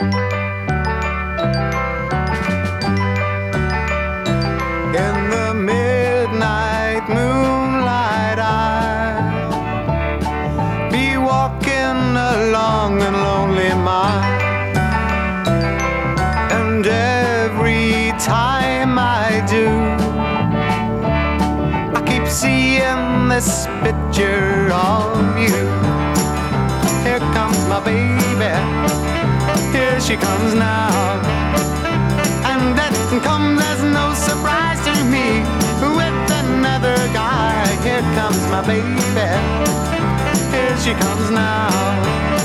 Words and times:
In 0.00 0.23
she 30.04 30.16
comes 30.16 30.52
now. 30.52 31.16
And 32.44 32.76
that 32.76 32.92
comes 33.24 33.60
as 33.62 33.82
no 33.82 34.12
surprise 34.12 34.80
to 34.84 34.92
me. 35.08 35.40
With 35.80 36.30
another 36.44 36.96
guy, 37.16 37.64
here 37.82 38.04
comes 38.12 38.42
my 38.52 38.60
baby. 38.66 39.00
Here 40.52 40.76
she 40.84 40.92
comes 40.92 41.30
now. 41.30 42.43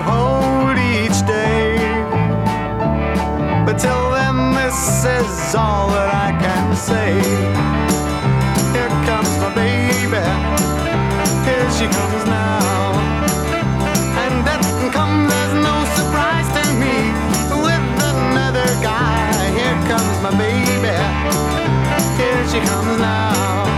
Hold 0.00 0.78
each 0.78 1.26
day. 1.26 1.76
But 3.66 3.78
till 3.78 4.10
then, 4.12 4.54
this 4.54 5.04
is 5.04 5.54
all 5.54 5.88
that 5.90 6.10
I 6.26 6.30
can 6.44 6.76
say. 6.76 7.14
Here 8.74 8.92
comes 9.08 9.32
my 9.42 9.50
baby. 9.54 10.24
Here 11.46 11.70
she 11.76 11.86
comes 11.86 12.24
now. 12.26 12.92
And 14.24 14.34
that 14.46 14.62
comes 14.92 15.32
as 15.42 15.52
no 15.68 15.76
surprise 15.98 16.48
to 16.58 16.64
me. 16.82 16.96
With 17.64 17.86
another 18.12 18.68
guy, 18.82 19.32
here 19.58 19.78
comes 19.90 20.16
my 20.22 20.32
baby. 20.36 20.96
Here 22.18 22.42
she 22.50 22.60
comes 22.66 22.98
now. 22.98 23.77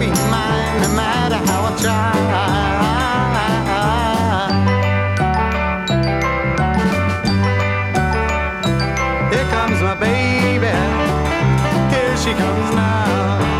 Be 0.00 0.06
mine, 0.06 0.80
no 0.80 0.88
matter 0.94 1.36
how 1.36 1.60
I 1.68 1.72
try. 1.82 2.10
Here 9.30 9.48
comes 9.54 9.80
my 9.82 9.94
baby. 9.94 10.72
Here 11.92 12.16
she 12.16 12.32
comes 12.32 12.74
now. 12.74 13.59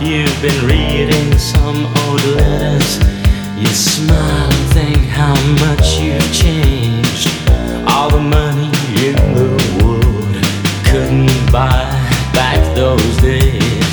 You've 0.00 0.40
been 0.40 0.64
reading 0.64 1.36
some 1.38 1.86
old 1.86 2.24
letters. 2.36 2.98
You 3.56 3.66
smile 3.66 4.50
and 4.50 4.72
think 4.72 4.98
how 5.08 5.34
much 5.66 5.98
you've 5.98 6.32
changed. 6.32 7.28
All 7.86 8.08
the 8.10 8.20
money 8.20 8.70
in 9.04 9.16
the 9.34 9.50
world 9.82 10.36
couldn't 10.86 11.52
buy 11.52 11.82
back 12.32 12.60
those 12.76 13.16
days. 13.18 13.92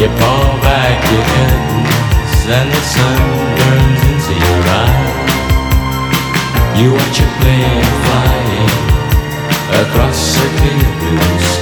You 0.00 0.08
pull 0.08 0.48
back 0.64 0.98
your 1.12 1.24
curtains 1.34 2.46
and 2.48 2.68
the 2.72 2.82
sun 2.94 3.20
burns 3.58 4.02
into 4.10 4.32
your 4.44 4.60
eyes. 4.80 5.32
You 6.80 6.88
watch 6.92 7.20
a 7.20 7.28
plane 7.40 7.88
flying 8.04 8.72
across 9.82 10.36
a 10.36 10.46
clear 10.56 10.90
blue 11.00 11.38
sky. 11.40 11.61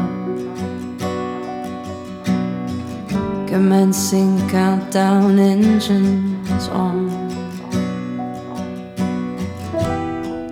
commencing 3.51 4.39
countdown 4.49 5.37
engines 5.37 6.69
on. 6.69 7.11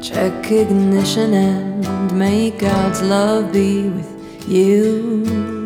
Check 0.01 0.51
ignition 0.51 1.33
and 1.33 2.19
may 2.19 2.51
God's 2.51 3.01
love 3.01 3.53
be 3.53 3.87
with 3.87 4.49
you. 4.49 5.58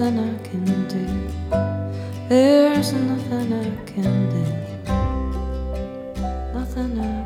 nothing 0.00 0.18
I 0.18 0.48
can 0.48 0.64
do. 0.88 1.04
There's 2.28 2.92
nothing 2.94 3.52
I 3.52 3.70
can 3.84 4.30
do. 4.30 4.44
Nothing 6.54 7.00
I 7.00 7.19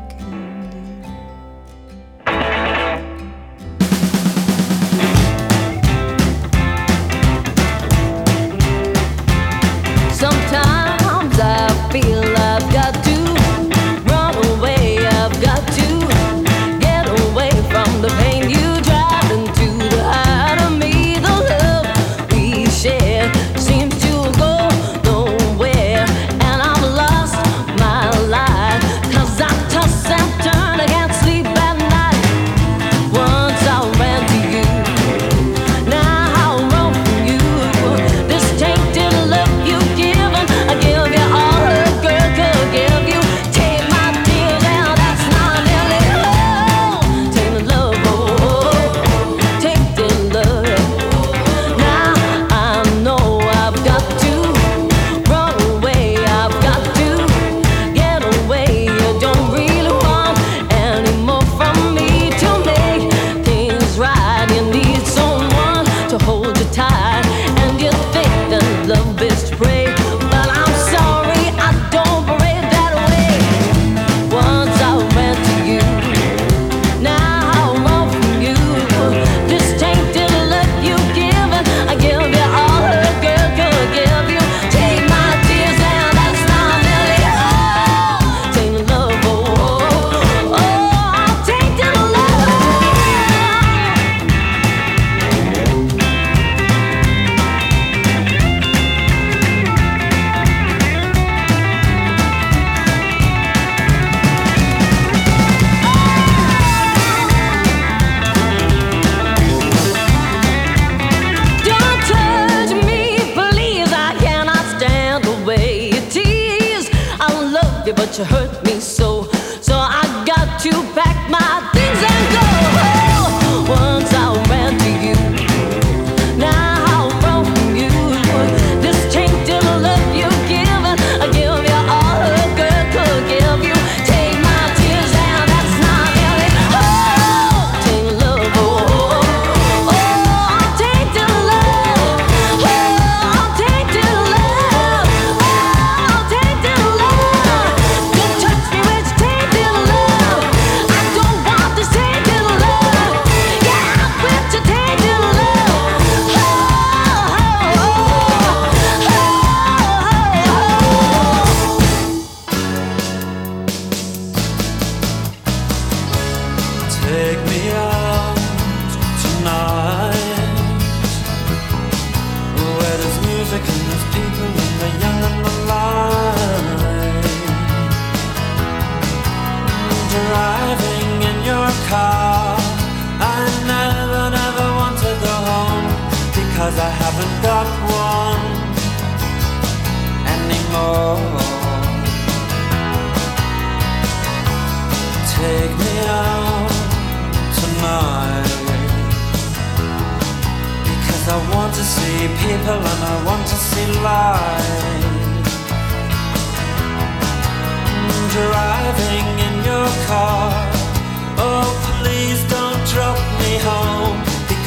but 118.05 118.19
you 118.19 118.25
hurt 118.25 118.64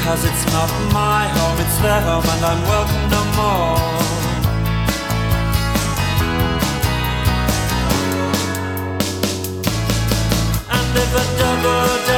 Cause 0.08 0.24
it's 0.24 0.46
not 0.54 0.70
my 0.90 1.28
home, 1.28 1.60
it's 1.60 1.78
their 1.82 2.00
home, 2.00 2.24
and 2.24 2.42
I'm 2.42 2.62
welcome 2.62 3.10
no 3.12 3.22
more. 3.36 3.76
And 10.76 10.96
if 10.96 11.12
a 11.12 11.24
double 11.38 12.17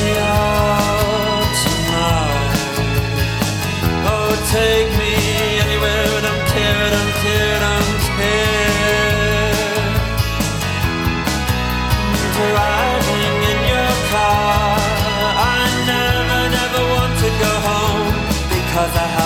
cause 18.81 18.97
I 18.97 19.20